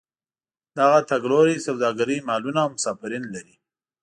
دغه 0.77 0.99
تګ 1.09 1.21
لوري 1.31 1.57
سوداګرۍ 1.67 2.17
مالونه 2.29 2.59
او 2.63 2.69
مسافرین 2.75 3.23
لري. 3.35 3.55